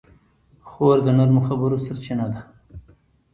[0.69, 2.41] خور د نرمو خبرو سرچینه ده.